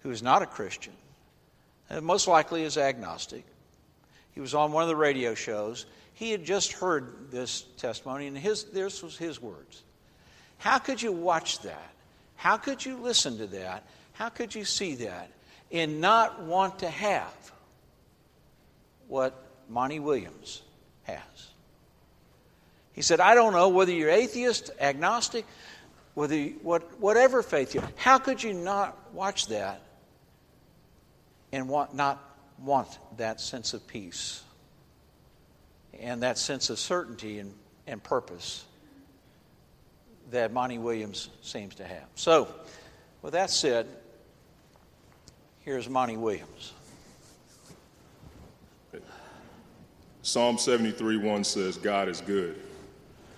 who 0.00 0.10
is 0.10 0.22
not 0.22 0.40
a 0.40 0.46
Christian, 0.46 0.94
and 1.90 2.06
most 2.06 2.26
likely 2.26 2.62
is 2.62 2.78
agnostic. 2.78 3.44
He 4.30 4.40
was 4.40 4.54
on 4.54 4.72
one 4.72 4.82
of 4.82 4.88
the 4.88 4.96
radio 4.96 5.34
shows. 5.34 5.84
He 6.14 6.30
had 6.30 6.42
just 6.42 6.72
heard 6.72 7.30
this 7.30 7.60
testimony, 7.76 8.28
and 8.28 8.38
his, 8.38 8.64
this 8.64 9.02
was 9.02 9.18
his 9.18 9.42
words. 9.42 9.82
How 10.56 10.78
could 10.78 11.02
you 11.02 11.12
watch 11.12 11.58
that? 11.60 11.92
How 12.36 12.56
could 12.56 12.82
you 12.82 12.96
listen 12.96 13.36
to 13.36 13.46
that? 13.48 13.84
How 14.14 14.30
could 14.30 14.54
you 14.54 14.64
see 14.64 14.94
that 14.94 15.30
and 15.70 16.00
not 16.00 16.44
want 16.44 16.78
to 16.78 16.88
have 16.88 17.52
what 19.06 19.51
Monty 19.68 20.00
Williams 20.00 20.62
has? 21.04 21.20
He 22.92 23.02
said, 23.02 23.20
I 23.20 23.34
don't 23.34 23.52
know 23.52 23.68
whether 23.68 23.92
you're 23.92 24.10
atheist, 24.10 24.70
agnostic, 24.80 25.46
whether 26.14 26.36
you, 26.36 26.58
what, 26.62 27.00
whatever 27.00 27.42
faith 27.42 27.74
you 27.74 27.80
have. 27.80 27.96
How 27.96 28.18
could 28.18 28.42
you 28.42 28.52
not 28.52 29.12
watch 29.12 29.46
that 29.48 29.80
and 31.52 31.68
want, 31.68 31.94
not 31.94 32.22
want 32.58 32.98
that 33.16 33.40
sense 33.40 33.74
of 33.74 33.86
peace 33.86 34.42
and 35.98 36.22
that 36.22 36.38
sense 36.38 36.70
of 36.70 36.78
certainty 36.78 37.38
and, 37.38 37.54
and 37.86 38.02
purpose 38.02 38.64
that 40.30 40.52
Monty 40.52 40.78
Williams 40.78 41.28
seems 41.42 41.74
to 41.76 41.84
have. 41.84 42.06
So, 42.14 42.48
with 43.20 43.34
that 43.34 43.50
said, 43.50 43.86
here's 45.60 45.88
Monty 45.88 46.16
Williams. 46.16 46.72
Psalm 50.22 50.56
73 50.56 51.16
1 51.16 51.44
says, 51.44 51.76
God 51.76 52.08
is 52.08 52.20
good. 52.20 52.60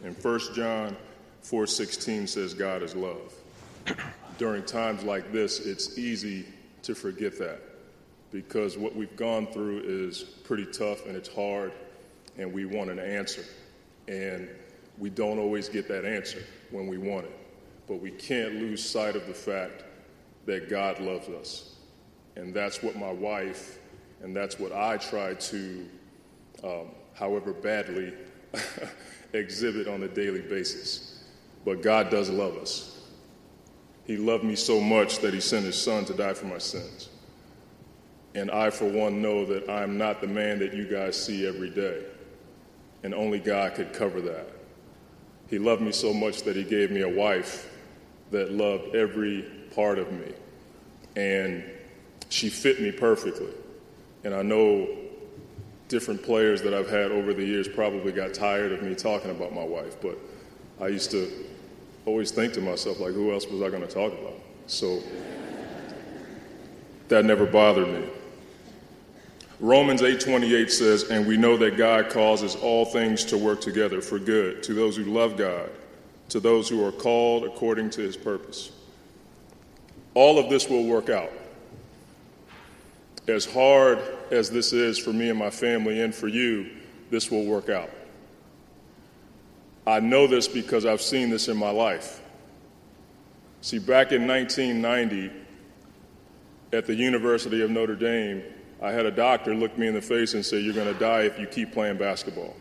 And 0.05 0.14
1 0.23 0.41
John 0.55 0.97
4:16 1.43 2.29
says 2.29 2.55
God 2.55 2.83
is 2.83 2.95
love. 2.95 3.33
During 4.38 4.64
times 4.64 5.03
like 5.03 5.33
this, 5.33 5.61
it's 5.61 5.99
easy 5.99 6.47
to 6.83 6.95
forget 6.95 7.38
that 7.38 7.61
because 8.33 8.76
what 8.76 8.95
we've 8.95 9.17
gone 9.17 9.47
through 9.47 9.81
is 9.85 10.23
pretty 10.23 10.67
tough 10.67 11.07
and 11.07 11.17
it's 11.17 11.29
hard, 11.29 11.73
and 12.37 12.53
we 12.53 12.67
want 12.67 12.91
an 12.91 12.99
answer. 12.99 13.45
And 14.09 14.49
we 14.99 15.09
don't 15.09 15.38
always 15.38 15.69
get 15.69 15.88
that 15.88 16.05
answer 16.05 16.43
when 16.71 16.87
we 16.87 16.99
want 16.99 17.26
it. 17.26 17.37
But 17.87 18.00
we 18.00 18.11
can't 18.11 18.57
lose 18.57 18.85
sight 18.85 19.17
of 19.17 19.26
the 19.26 19.35
fact 19.35 19.85
that 20.47 20.69
God 20.69 21.00
loves 21.00 21.29
us. 21.29 21.76
And 22.37 22.53
that's 22.53 22.83
what 22.83 22.97
my 22.97 23.12
wife 23.12 23.79
and 24.23 24.35
that's 24.35 24.59
what 24.59 24.73
I 24.73 24.97
try 24.97 25.35
to 25.35 25.87
um, 26.64 26.88
however 27.14 27.52
badly, 27.52 28.12
exhibit 29.33 29.87
on 29.87 30.02
a 30.02 30.09
daily 30.09 30.40
basis. 30.40 31.25
But 31.64 31.83
God 31.83 32.11
does 32.11 32.30
love 32.30 32.56
us. 32.56 33.02
He 34.06 34.16
loved 34.16 34.44
me 34.44 34.56
so 34.56 34.80
much 34.80 35.18
that 35.21 35.33
He 35.35 35.40
sent 35.40 35.64
His 35.64 35.80
Son 35.80 36.04
to 36.06 36.14
die 36.14 36.35
for 36.35 36.47
my 36.47 36.59
sins. 36.59 37.09
And 38.35 38.50
I, 38.50 38.71
for 38.71 38.87
one, 38.87 39.23
know 39.23 39.44
that 39.47 39.68
I'm 39.71 39.97
not 39.97 40.21
the 40.21 40.26
man 40.26 40.59
that 40.59 40.75
you 40.75 40.85
guys 40.87 41.23
see 41.23 41.47
every 41.47 41.71
day. 41.71 42.02
And 43.02 43.14
only 43.14 43.38
God 43.38 43.75
could 43.75 43.92
cover 43.92 44.21
that. 44.23 44.49
He 45.49 45.59
loved 45.59 45.83
me 45.83 45.92
so 45.92 46.12
much 46.12 46.42
that 46.42 46.56
He 46.56 46.64
gave 46.64 46.90
me 46.90 47.02
a 47.02 47.09
wife 47.09 47.71
that 48.30 48.50
loved 48.52 48.94
every 48.94 49.42
part 49.75 49.99
of 49.99 50.11
me. 50.12 50.33
And 51.16 51.64
she 52.28 52.49
fit 52.49 52.80
me 52.80 52.90
perfectly. 52.90 53.52
And 54.25 54.35
I 54.35 54.42
know 54.42 54.88
different 55.88 56.23
players 56.23 56.62
that 56.62 56.75
I've 56.75 56.88
had 56.88 57.11
over 57.11 57.35
the 57.35 57.45
years 57.45 57.69
probably 57.69 58.12
got 58.12 58.35
tired 58.35 58.73
of 58.73 58.83
me 58.83 58.95
talking 58.95 59.31
about 59.31 59.53
my 59.55 59.64
wife, 59.64 59.97
but 60.00 60.19
I 60.81 60.88
used 60.88 61.11
to 61.12 61.31
always 62.07 62.31
think 62.31 62.53
to 62.55 62.61
myself, 62.61 63.00
like, 63.00 63.12
who 63.12 63.33
else 63.33 63.47
was 63.47 63.62
I 63.62 63.69
going 63.69 63.87
to 63.87 63.93
talk 63.93 64.12
about? 64.12 64.38
So 64.67 65.00
that 67.09 67.25
never 67.25 67.47
bothered 67.47 67.88
me. 67.88 68.09
Romans 69.61 70.03
8:28 70.03 70.71
says, 70.71 71.05
"And 71.05 71.26
we 71.26 71.37
know 71.37 71.57
that 71.59 71.76
God 71.76 72.11
causes 72.11 72.57
all 72.57 72.85
things 72.85 73.25
to 73.26 73.38
work 73.38 73.61
together 73.61 74.00
for 74.00 74.19
good 74.19 74.62
to 74.64 74.75
those 74.75 74.97
who 74.97 75.05
love 75.05 75.37
God, 75.37 75.71
to 76.31 76.41
those 76.41 76.69
who 76.69 76.85
are 76.85 76.93
called 76.93 77.45
according 77.45 77.91
to 77.91 78.00
his 78.00 78.17
purpose." 78.17 78.71
All 80.14 80.38
of 80.38 80.50
this 80.50 80.69
will 80.69 80.85
work 80.85 81.09
out. 81.09 81.31
As 83.26 83.47
hard 83.47 84.00
as 84.31 84.50
this 84.50 84.73
is 84.73 84.99
for 84.99 85.12
me 85.12 85.31
and 85.31 85.38
my 85.38 85.50
family 85.50 86.00
and 86.00 86.14
for 86.14 86.28
you, 86.28 86.71
this 87.11 87.31
will 87.31 87.45
work 87.45 87.69
out. 87.69 87.90
I 89.87 90.00
know 90.00 90.26
this 90.26 90.49
because 90.49 90.87
I've 90.87 91.00
seen 91.00 91.31
this 91.31 91.49
in 91.49 91.57
my 91.57 91.71
life. 91.71 92.21
See, 93.61 93.78
back 93.78 94.12
in 94.12 94.26
1990, 94.26 95.31
at 96.73 96.87
the 96.87 96.95
University 96.95 97.62
of 97.62 97.71
Notre 97.71 97.95
Dame, 97.95 98.43
I 98.83 98.90
had 98.90 99.07
a 99.07 99.11
doctor 99.11 99.54
look 99.54 99.78
me 99.78 99.87
in 99.87 99.95
the 99.95 100.02
face 100.02 100.35
and 100.35 100.45
say, 100.45 100.59
You're 100.59 100.75
going 100.75 100.93
to 100.93 100.99
die 100.99 101.23
if 101.23 101.38
you 101.38 101.47
keep 101.47 101.73
playing 101.73 101.97
basketball. 101.97 102.54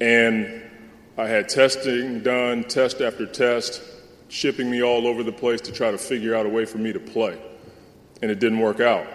And 0.00 0.62
I 1.16 1.26
had 1.26 1.48
testing 1.48 2.22
done, 2.22 2.64
test 2.64 3.00
after 3.00 3.26
test, 3.26 3.82
shipping 4.28 4.70
me 4.70 4.82
all 4.82 5.06
over 5.06 5.22
the 5.22 5.32
place 5.32 5.60
to 5.62 5.72
try 5.72 5.90
to 5.90 5.98
figure 5.98 6.34
out 6.34 6.46
a 6.46 6.48
way 6.48 6.64
for 6.64 6.78
me 6.78 6.92
to 6.92 7.00
play. 7.00 7.40
And 8.22 8.30
it 8.30 8.40
didn't 8.40 8.60
work 8.60 8.80
out. 8.80 9.06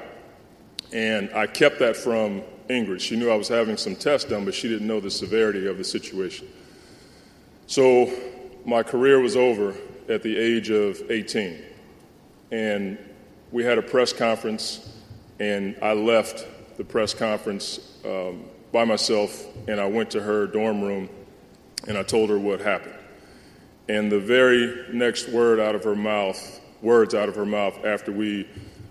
And 0.93 1.29
I 1.33 1.47
kept 1.47 1.79
that 1.79 1.95
from 1.95 2.43
Ingrid. 2.69 3.01
She 3.01 3.15
knew 3.15 3.29
I 3.29 3.35
was 3.35 3.47
having 3.47 3.77
some 3.77 3.95
tests 3.95 4.29
done, 4.29 4.45
but 4.45 4.53
she 4.53 4.67
didn't 4.67 4.87
know 4.87 4.99
the 4.99 5.11
severity 5.11 5.67
of 5.67 5.77
the 5.77 5.83
situation. 5.83 6.47
So 7.67 8.11
my 8.65 8.83
career 8.83 9.19
was 9.19 9.35
over 9.35 9.75
at 10.09 10.23
the 10.23 10.37
age 10.37 10.69
of 10.69 11.09
18. 11.09 11.63
And 12.51 12.97
we 13.51 13.63
had 13.63 13.77
a 13.77 13.81
press 13.81 14.13
conference, 14.13 14.93
and 15.39 15.75
I 15.81 15.93
left 15.93 16.45
the 16.77 16.83
press 16.83 17.13
conference 17.13 17.97
um, 18.05 18.45
by 18.71 18.85
myself, 18.85 19.45
and 19.67 19.79
I 19.79 19.85
went 19.85 20.11
to 20.11 20.21
her 20.21 20.47
dorm 20.47 20.81
room, 20.81 21.09
and 21.87 21.97
I 21.97 22.03
told 22.03 22.29
her 22.29 22.39
what 22.39 22.61
happened. 22.61 22.95
And 23.89 24.11
the 24.11 24.19
very 24.19 24.85
next 24.93 25.29
word 25.29 25.59
out 25.59 25.75
of 25.75 25.83
her 25.83 25.95
mouth, 25.95 26.61
words 26.81 27.13
out 27.13 27.29
of 27.29 27.35
her 27.35 27.45
mouth 27.45 27.83
after 27.83 28.11
we 28.11 28.47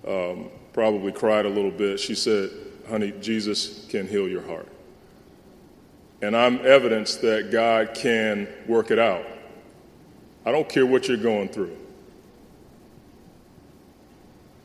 um, 0.07 0.51
probably 0.73 1.13
cried 1.13 1.47
a 1.47 1.49
little 1.49 1.71
bit, 1.71 2.01
she 2.01 2.15
said, 2.15 2.51
Honey, 2.89 3.13
Jesus 3.21 3.87
can 3.89 4.09
heal 4.09 4.29
your 4.29 4.43
heart. 4.43 4.69
And 6.23 6.37
I'm 6.37 6.65
evidence 6.67 7.17
that 7.17 7.51
God 7.51 7.95
can 7.95 8.49
work 8.67 8.91
it 8.91 8.99
out. 8.99 9.25
I 10.45 10.53
don't 10.53 10.69
care 10.69 10.87
what 10.87 11.09
you're 11.09 11.17
going 11.17 11.49
through. 11.49 11.77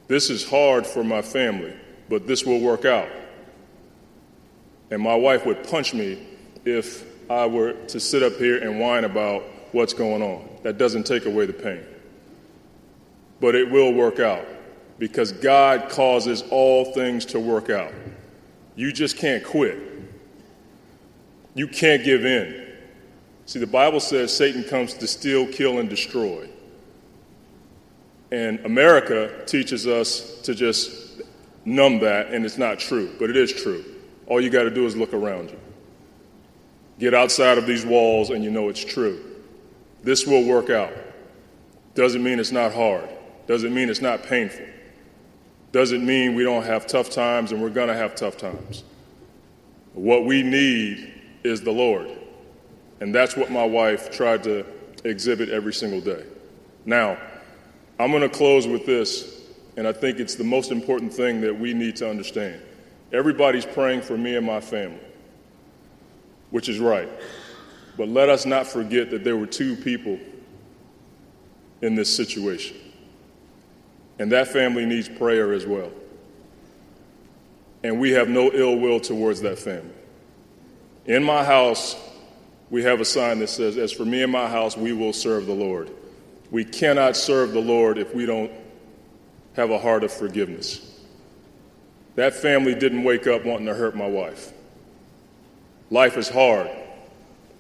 This 0.08 0.30
is 0.30 0.48
hard 0.48 0.86
for 0.86 1.04
my 1.04 1.22
family, 1.22 1.74
but 2.10 2.28
this 2.28 2.46
will 2.46 2.60
work 2.60 2.86
out. 2.86 3.10
And 4.92 5.02
my 5.02 5.16
wife 5.16 5.46
would 5.46 5.68
punch 5.68 5.94
me 5.94 6.26
if 6.64 7.06
I 7.30 7.46
were 7.46 7.74
to 7.74 8.00
sit 8.00 8.22
up 8.22 8.34
here 8.34 8.58
and 8.58 8.80
whine 8.80 9.04
about 9.04 9.44
what's 9.72 9.94
going 9.94 10.22
on. 10.22 10.48
That 10.64 10.78
doesn't 10.78 11.06
take 11.06 11.26
away 11.26 11.46
the 11.46 11.54
pain. 11.54 11.84
But 13.40 13.56
it 13.56 13.70
will 13.70 13.94
work 13.94 14.20
out 14.20 14.46
because 14.98 15.32
God 15.32 15.90
causes 15.90 16.44
all 16.50 16.94
things 16.94 17.26
to 17.26 17.40
work 17.40 17.70
out. 17.70 17.92
You 18.76 18.92
just 18.92 19.18
can't 19.18 19.44
quit. 19.44 19.78
You 21.54 21.68
can't 21.68 22.04
give 22.04 22.26
in. 22.26 22.66
See, 23.46 23.60
the 23.60 23.68
Bible 23.68 24.00
says 24.00 24.36
Satan 24.36 24.64
comes 24.64 24.94
to 24.96 25.08
steal, 25.08 25.48
kill, 25.48 25.80
and 25.80 25.90
destroy. 25.90 26.50
And 28.32 28.60
America 28.66 29.46
teaches 29.46 29.88
us 29.88 30.42
to 30.42 30.56
just 30.56 31.22
numb 31.64 32.00
that, 32.00 32.32
and 32.32 32.46
it's 32.46 32.58
not 32.58 32.80
true, 32.80 33.16
but 33.20 33.30
it 33.30 33.38
is 33.38 33.54
true. 33.54 33.86
All 34.28 34.42
you 34.42 34.50
got 34.50 34.64
to 34.64 34.72
do 34.72 34.86
is 34.86 34.96
look 34.96 35.14
around 35.14 35.52
you. 35.52 35.60
Get 37.00 37.14
outside 37.14 37.58
of 37.58 37.68
these 37.68 37.86
walls, 37.86 38.30
and 38.30 38.44
you 38.44 38.50
know 38.50 38.70
it's 38.70 38.84
true. 38.84 39.20
This 40.04 40.26
will 40.26 40.44
work 40.46 40.70
out. 40.70 40.94
Doesn't 41.94 42.24
mean 42.24 42.40
it's 42.40 42.52
not 42.52 42.74
hard, 42.74 43.08
doesn't 43.48 43.74
mean 43.74 43.90
it's 43.90 44.02
not 44.02 44.24
painful, 44.24 44.66
doesn't 45.76 46.06
mean 46.06 46.36
we 46.36 46.44
don't 46.46 46.64
have 46.64 46.88
tough 46.88 47.10
times, 47.10 47.52
and 47.52 47.62
we're 47.62 47.70
going 47.70 47.90
to 47.90 47.94
have 47.94 48.16
tough 48.16 48.38
times. 48.38 48.86
What 49.94 50.24
we 50.24 50.42
need 50.42 51.14
is 51.44 51.60
the 51.60 51.72
Lord. 51.72 52.10
And 53.02 53.14
that's 53.14 53.36
what 53.36 53.52
my 53.52 53.66
wife 53.66 54.10
tried 54.10 54.42
to 54.46 54.66
exhibit 55.04 55.50
every 55.50 55.74
single 55.74 56.00
day. 56.00 56.24
Now, 56.86 57.18
I'm 58.00 58.10
going 58.12 58.22
to 58.22 58.30
close 58.30 58.66
with 58.66 58.86
this, 58.86 59.50
and 59.76 59.86
I 59.86 59.92
think 59.92 60.22
it's 60.22 60.36
the 60.36 60.46
most 60.46 60.72
important 60.72 61.14
thing 61.14 61.42
that 61.42 61.60
we 61.60 61.74
need 61.74 61.98
to 61.98 62.10
understand. 62.10 62.62
Everybody's 63.12 63.66
praying 63.66 64.04
for 64.04 64.18
me 64.18 64.38
and 64.38 64.46
my 64.46 64.62
family, 64.62 65.02
which 66.52 66.70
is 66.70 66.80
right. 66.80 67.10
But 67.98 68.08
let 68.08 68.30
us 68.30 68.46
not 68.46 68.66
forget 68.66 69.10
that 69.10 69.26
there 69.26 69.36
were 69.36 69.46
two 69.46 69.76
people 69.76 70.18
in 71.82 71.96
this 71.96 72.16
situation. 72.16 72.78
And 74.18 74.32
that 74.32 74.48
family 74.48 74.86
needs 74.86 75.10
prayer 75.10 75.54
as 75.54 75.66
well. 75.66 75.92
And 77.84 78.00
we 78.00 78.12
have 78.12 78.30
no 78.30 78.52
ill 78.52 78.78
will 78.78 79.00
towards 79.00 79.42
that 79.42 79.60
family. 79.60 79.94
In 81.06 81.24
my 81.24 81.44
house, 81.44 81.96
we 82.70 82.84
have 82.84 83.00
a 83.00 83.06
sign 83.06 83.40
that 83.40 83.50
says, 83.50 83.78
As 83.78 83.92
for 83.92 84.06
me 84.06 84.24
and 84.24 84.32
my 84.32 84.48
house, 84.48 84.76
we 84.76 84.94
will 84.94 85.14
serve 85.14 85.46
the 85.46 85.54
Lord. 85.54 85.92
We 86.50 86.66
cannot 86.66 87.16
serve 87.16 87.52
the 87.52 87.60
Lord 87.60 87.98
if 87.98 88.16
we 88.16 88.26
don't 88.26 88.52
have 89.56 89.72
a 89.72 89.78
heart 89.78 90.04
of 90.04 90.12
forgiveness. 90.12 90.82
That 92.16 92.34
family 92.34 92.74
didn't 92.74 93.04
wake 93.04 93.28
up 93.28 93.46
wanting 93.46 93.68
to 93.68 93.74
hurt 93.74 93.96
my 93.96 94.08
wife. 94.08 94.52
Life 95.90 96.18
is 96.18 96.30
hard. 96.30 96.70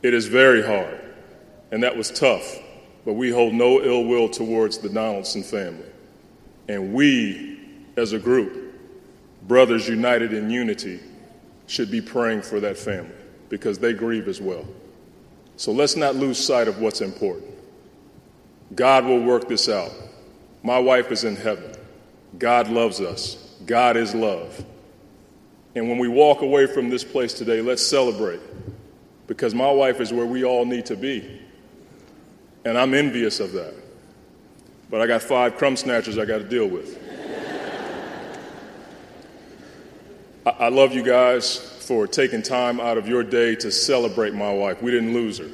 It 0.01 0.13
is 0.13 0.27
very 0.27 0.65
hard. 0.65 0.99
And 1.71 1.83
that 1.83 1.95
was 1.97 2.09
tough. 2.09 2.57
But 3.05 3.13
we 3.13 3.29
hold 3.29 3.53
no 3.53 3.81
ill 3.81 4.05
will 4.05 4.29
towards 4.29 4.79
the 4.79 4.89
Donaldson 4.89 5.43
family. 5.43 5.85
And 6.67 6.93
we, 6.93 7.59
as 7.95 8.13
a 8.13 8.19
group, 8.19 8.73
brothers 9.47 9.87
united 9.87 10.33
in 10.33 10.49
unity, 10.49 10.99
should 11.67 11.91
be 11.91 12.01
praying 12.01 12.41
for 12.41 12.59
that 12.59 12.77
family 12.77 13.11
because 13.49 13.79
they 13.79 13.93
grieve 13.93 14.27
as 14.27 14.41
well. 14.41 14.65
So 15.57 15.71
let's 15.71 15.95
not 15.95 16.15
lose 16.15 16.43
sight 16.43 16.67
of 16.67 16.79
what's 16.79 17.01
important. 17.01 17.51
God 18.73 19.05
will 19.05 19.21
work 19.21 19.47
this 19.47 19.69
out. 19.69 19.91
My 20.63 20.79
wife 20.79 21.11
is 21.11 21.23
in 21.23 21.35
heaven. 21.35 21.71
God 22.37 22.67
loves 22.69 22.99
us. 22.99 23.53
God 23.65 23.95
is 23.97 24.13
love. 24.13 24.63
And 25.75 25.89
when 25.89 25.97
we 25.97 26.07
walk 26.07 26.41
away 26.41 26.67
from 26.67 26.89
this 26.89 27.03
place 27.03 27.33
today, 27.33 27.61
let's 27.61 27.85
celebrate 27.85 28.39
because 29.27 29.53
my 29.53 29.69
wife 29.71 30.01
is 30.01 30.11
where 30.11 30.25
we 30.25 30.43
all 30.43 30.65
need 30.65 30.85
to 30.87 30.95
be. 30.95 31.41
And 32.63 32.77
I'm 32.77 32.93
envious 32.93 33.39
of 33.39 33.51
that. 33.53 33.73
But 34.89 35.01
I 35.01 35.07
got 35.07 35.21
five 35.21 35.57
crumb 35.57 35.75
snatchers 35.75 36.17
I 36.17 36.25
got 36.25 36.39
to 36.39 36.43
deal 36.43 36.67
with. 36.67 36.99
I-, 40.45 40.49
I 40.49 40.69
love 40.69 40.93
you 40.93 41.03
guys 41.03 41.57
for 41.57 42.07
taking 42.07 42.41
time 42.41 42.79
out 42.79 42.97
of 42.97 43.07
your 43.07 43.23
day 43.23 43.55
to 43.55 43.71
celebrate 43.71 44.33
my 44.33 44.53
wife. 44.53 44.81
We 44.81 44.91
didn't 44.91 45.13
lose 45.13 45.37
her. 45.37 45.49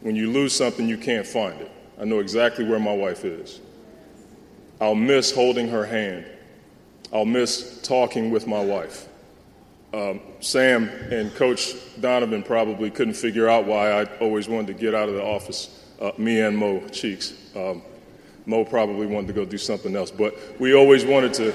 When 0.00 0.16
you 0.16 0.30
lose 0.30 0.54
something, 0.54 0.88
you 0.88 0.98
can't 0.98 1.26
find 1.26 1.60
it. 1.60 1.70
I 2.00 2.04
know 2.04 2.18
exactly 2.18 2.64
where 2.64 2.80
my 2.80 2.94
wife 2.94 3.24
is. 3.24 3.60
I'll 4.80 4.96
miss 4.96 5.32
holding 5.32 5.68
her 5.68 5.84
hand. 5.84 6.26
I'll 7.12 7.24
miss 7.24 7.80
talking 7.82 8.30
with 8.30 8.46
my 8.46 8.64
wife. 8.64 9.08
Um, 9.94 10.20
Sam 10.40 10.88
and 10.88 11.32
Coach 11.34 11.74
Donovan 12.00 12.42
probably 12.42 12.90
couldn't 12.90 13.14
figure 13.14 13.48
out 13.48 13.66
why 13.66 13.92
I 13.92 14.04
always 14.18 14.48
wanted 14.48 14.68
to 14.68 14.72
get 14.74 14.94
out 14.94 15.08
of 15.08 15.14
the 15.14 15.22
office, 15.22 15.84
uh, 16.00 16.12
me 16.16 16.40
and 16.40 16.56
Mo 16.56 16.80
Cheeks. 16.88 17.34
Um, 17.54 17.82
Mo 18.46 18.64
probably 18.64 19.06
wanted 19.06 19.28
to 19.28 19.32
go 19.32 19.44
do 19.44 19.58
something 19.58 19.94
else, 19.94 20.10
but 20.10 20.36
we 20.58 20.74
always 20.74 21.04
wanted 21.04 21.32
to 21.34 21.54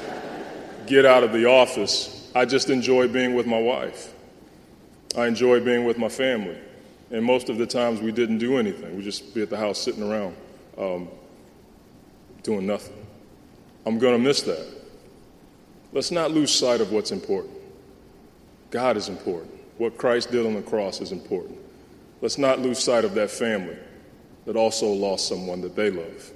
get 0.85 1.05
out 1.05 1.23
of 1.23 1.33
the 1.33 1.45
office. 1.45 2.31
I 2.33 2.45
just 2.45 2.69
enjoy 2.69 3.07
being 3.07 3.35
with 3.35 3.45
my 3.45 3.59
wife. 3.59 4.13
I 5.17 5.27
enjoy 5.27 5.59
being 5.59 5.85
with 5.85 5.97
my 5.97 6.09
family. 6.09 6.57
And 7.11 7.23
most 7.23 7.49
of 7.49 7.57
the 7.57 7.65
times 7.65 8.01
we 8.01 8.11
didn't 8.11 8.37
do 8.37 8.57
anything. 8.57 8.95
We 8.95 9.03
just 9.03 9.33
be 9.33 9.41
at 9.41 9.49
the 9.49 9.57
house 9.57 9.79
sitting 9.79 10.03
around 10.03 10.35
um, 10.77 11.07
doing 12.43 12.65
nothing. 12.65 12.95
I'm 13.85 13.99
going 13.99 14.13
to 14.13 14.23
miss 14.23 14.41
that. 14.43 14.65
Let's 15.93 16.11
not 16.11 16.31
lose 16.31 16.53
sight 16.53 16.81
of 16.81 16.91
what's 16.91 17.11
important. 17.11 17.55
God 18.69 18.97
is 18.97 19.07
important. 19.07 19.53
What 19.77 19.97
Christ 19.97 20.31
did 20.31 20.45
on 20.45 20.53
the 20.53 20.61
cross 20.61 20.99
is 21.01 21.11
important. 21.11 21.57
Let's 22.21 22.37
not 22.37 22.59
lose 22.59 22.79
sight 22.79 23.05
of 23.05 23.13
that 23.15 23.31
family 23.31 23.77
that 24.45 24.55
also 24.55 24.87
lost 24.87 25.27
someone 25.27 25.61
that 25.61 25.75
they 25.75 25.89
love. 25.89 26.31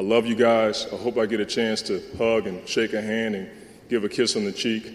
I 0.00 0.02
love 0.02 0.24
you 0.24 0.34
guys. 0.34 0.86
I 0.90 0.96
hope 0.96 1.18
I 1.18 1.26
get 1.26 1.40
a 1.40 1.44
chance 1.44 1.82
to 1.82 2.02
hug 2.16 2.46
and 2.46 2.66
shake 2.66 2.94
a 2.94 3.02
hand 3.02 3.34
and 3.34 3.50
give 3.90 4.02
a 4.02 4.08
kiss 4.08 4.34
on 4.34 4.46
the 4.46 4.50
cheek. 4.50 4.90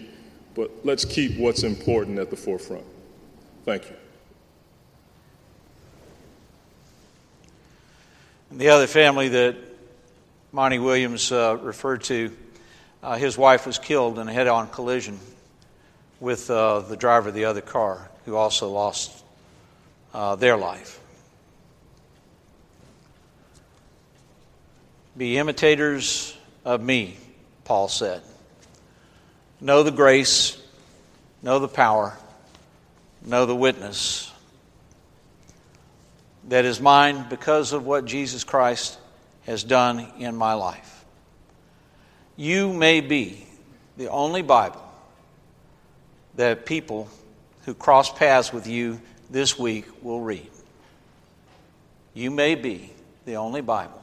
But 0.56 0.68
let's 0.82 1.04
keep 1.04 1.38
what's 1.38 1.62
important 1.62 2.18
at 2.18 2.28
the 2.28 2.36
forefront. 2.36 2.82
Thank 3.64 3.84
you. 3.88 3.94
And 8.50 8.58
The 8.58 8.70
other 8.70 8.88
family 8.88 9.28
that 9.28 9.54
Monty 10.50 10.80
Williams 10.80 11.30
uh, 11.30 11.56
referred 11.62 12.02
to, 12.02 12.36
uh, 13.00 13.14
his 13.14 13.38
wife 13.38 13.64
was 13.64 13.78
killed 13.78 14.18
in 14.18 14.26
a 14.26 14.32
head 14.32 14.48
on 14.48 14.68
collision 14.70 15.20
with 16.18 16.50
uh, 16.50 16.80
the 16.80 16.96
driver 16.96 17.28
of 17.28 17.34
the 17.36 17.44
other 17.44 17.60
car, 17.60 18.10
who 18.24 18.34
also 18.34 18.70
lost 18.70 19.22
uh, 20.12 20.34
their 20.34 20.56
life. 20.56 20.98
Be 25.16 25.38
imitators 25.38 26.36
of 26.64 26.82
me, 26.82 27.16
Paul 27.64 27.88
said. 27.88 28.22
Know 29.60 29.82
the 29.82 29.90
grace, 29.90 30.60
know 31.42 31.58
the 31.58 31.68
power, 31.68 32.16
know 33.24 33.46
the 33.46 33.56
witness 33.56 34.30
that 36.48 36.64
is 36.64 36.80
mine 36.80 37.26
because 37.28 37.72
of 37.72 37.86
what 37.86 38.04
Jesus 38.04 38.44
Christ 38.44 38.98
has 39.46 39.64
done 39.64 40.06
in 40.18 40.36
my 40.36 40.52
life. 40.52 41.04
You 42.36 42.72
may 42.72 43.00
be 43.00 43.46
the 43.96 44.08
only 44.08 44.42
Bible 44.42 44.82
that 46.36 46.66
people 46.66 47.08
who 47.64 47.74
cross 47.74 48.12
paths 48.12 48.52
with 48.52 48.66
you 48.66 49.00
this 49.30 49.58
week 49.58 49.86
will 50.02 50.20
read. 50.20 50.50
You 52.12 52.30
may 52.30 52.54
be 52.54 52.92
the 53.24 53.36
only 53.36 53.62
Bible 53.62 54.02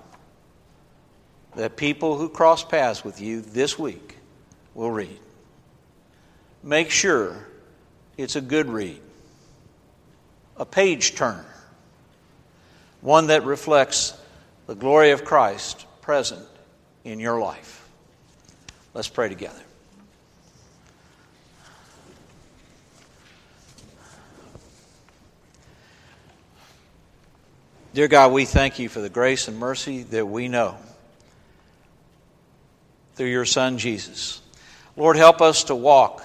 that 1.56 1.78
people 1.78 2.18
who 2.18 2.30
cross 2.30 2.64
paths 2.64 3.04
with 3.04 3.22
you 3.22 3.42
this 3.42 3.78
week 3.78 4.18
will 4.74 4.92
read. 4.92 5.20
Make 6.62 6.90
sure 6.90 7.48
it's 8.18 8.36
a 8.36 8.42
good 8.42 8.70
read, 8.70 9.02
a 10.58 10.66
page 10.66 11.16
turner 11.16 11.46
one 13.04 13.28
that 13.28 13.44
reflects 13.44 14.18
the 14.66 14.76
glory 14.76 15.12
of 15.12 15.26
Christ 15.26 15.86
present 16.02 16.48
in 17.04 17.20
your 17.20 17.38
life. 17.38 17.86
Let's 18.94 19.10
pray 19.10 19.28
together. 19.28 19.60
Dear 27.94 28.08
God, 28.08 28.32
we 28.32 28.46
thank 28.46 28.80
you 28.80 28.88
for 28.88 29.02
the 29.02 29.10
grace 29.10 29.48
and 29.50 29.60
mercy 29.60 30.04
that 30.04 30.26
we 30.26 30.48
know 30.48 30.78
through 33.16 33.28
your 33.28 33.46
Son, 33.46 33.78
Jesus. 33.78 34.42
Lord, 34.96 35.18
help 35.18 35.42
us 35.42 35.66
to 35.66 35.76
walk 35.76 36.24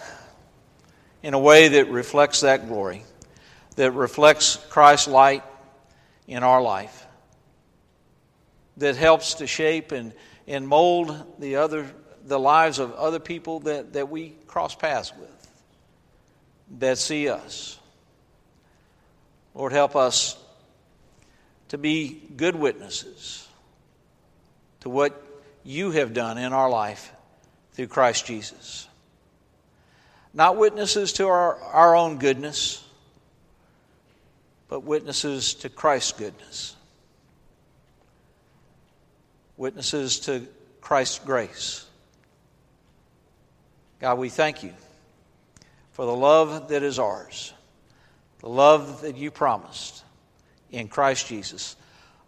in 1.22 1.34
a 1.34 1.38
way 1.38 1.68
that 1.68 1.90
reflects 1.90 2.42
that 2.42 2.68
glory, 2.68 3.02
that 3.76 3.92
reflects 3.92 4.56
Christ's 4.70 5.08
light 5.08 5.42
in 6.26 6.42
our 6.42 6.62
life 6.62 7.06
that 8.78 8.96
helps 8.96 9.34
to 9.34 9.46
shape 9.46 9.92
and, 9.92 10.12
and 10.46 10.66
mold 10.66 11.14
the 11.38 11.56
other 11.56 11.86
the 12.24 12.38
lives 12.38 12.78
of 12.78 12.92
other 12.94 13.18
people 13.18 13.60
that, 13.60 13.94
that 13.94 14.10
we 14.10 14.34
cross 14.46 14.74
paths 14.74 15.12
with 15.18 15.50
that 16.78 16.98
see 16.98 17.28
us 17.28 17.78
lord 19.54 19.72
help 19.72 19.96
us 19.96 20.36
to 21.68 21.78
be 21.78 22.22
good 22.36 22.54
witnesses 22.54 23.48
to 24.80 24.90
what 24.90 25.24
you 25.68 25.90
have 25.90 26.12
done 26.14 26.38
in 26.38 26.52
our 26.52 26.70
life 26.70 27.12
through 27.72 27.86
christ 27.86 28.26
jesus 28.26 28.88
not 30.34 30.56
witnesses 30.56 31.14
to 31.14 31.26
our, 31.26 31.56
our 31.60 31.96
own 31.96 32.18
goodness 32.18 32.84
but 34.68 34.80
witnesses 34.80 35.54
to 35.54 35.68
Christ's 35.68 36.12
goodness, 36.12 36.76
witnesses 39.56 40.20
to 40.20 40.46
Christ's 40.80 41.18
grace. 41.18 41.86
God, 43.98 44.18
we 44.18 44.28
thank 44.28 44.62
you 44.62 44.72
for 45.92 46.04
the 46.04 46.14
love 46.14 46.68
that 46.68 46.82
is 46.82 46.98
ours, 46.98 47.52
the 48.40 48.48
love 48.48 49.00
that 49.00 49.16
you 49.16 49.30
promised 49.30 50.04
in 50.70 50.86
Christ 50.88 51.26
Jesus, 51.26 51.74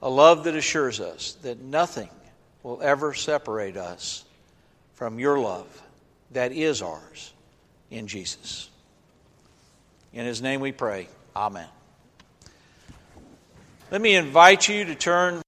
a 0.02 0.08
love 0.08 0.44
that 0.44 0.56
assures 0.56 0.98
us 0.98 1.34
that 1.42 1.60
nothing 1.60 2.08
will 2.62 2.80
ever 2.82 3.14
separate 3.14 3.76
us 3.76 4.24
from 4.94 5.18
your 5.18 5.38
love 5.38 5.66
that 6.32 6.52
is 6.52 6.82
ours 6.82 7.32
in 7.90 8.06
Jesus. 8.06 8.68
In 10.12 10.26
his 10.26 10.42
name 10.42 10.60
we 10.60 10.72
pray. 10.72 11.08
Amen. 11.34 11.68
Let 13.90 14.00
me 14.00 14.14
invite 14.14 14.68
you 14.68 14.84
to 14.84 14.94
turn 14.94 15.38